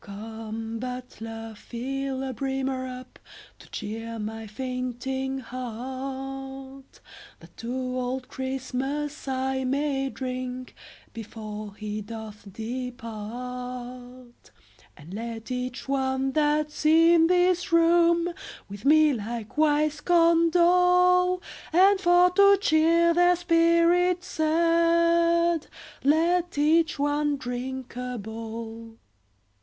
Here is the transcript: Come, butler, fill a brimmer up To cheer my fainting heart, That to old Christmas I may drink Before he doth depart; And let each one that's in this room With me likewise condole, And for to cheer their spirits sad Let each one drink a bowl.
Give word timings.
Come, 0.03 0.79
butler, 0.79 1.53
fill 1.55 2.23
a 2.23 2.33
brimmer 2.33 2.87
up 2.87 3.19
To 3.59 3.69
cheer 3.69 4.17
my 4.17 4.47
fainting 4.47 5.37
heart, 5.41 6.99
That 7.39 7.55
to 7.57 7.71
old 7.71 8.27
Christmas 8.27 9.27
I 9.27 9.63
may 9.63 10.09
drink 10.09 10.73
Before 11.13 11.75
he 11.75 12.01
doth 12.01 12.51
depart; 12.51 14.49
And 14.97 15.13
let 15.13 15.51
each 15.51 15.87
one 15.87 16.31
that's 16.31 16.83
in 16.83 17.27
this 17.27 17.71
room 17.71 18.33
With 18.67 18.85
me 18.85 19.13
likewise 19.13 20.01
condole, 20.01 21.43
And 21.71 21.99
for 22.01 22.31
to 22.31 22.57
cheer 22.59 23.13
their 23.13 23.35
spirits 23.35 24.25
sad 24.25 25.67
Let 26.03 26.57
each 26.57 26.97
one 26.97 27.37
drink 27.37 27.95
a 27.95 28.17
bowl. 28.17 28.97